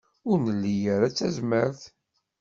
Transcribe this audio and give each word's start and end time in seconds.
Ur 0.29 0.37
nli 0.47 0.75
ara 0.93 1.07
tazmert. 1.17 1.81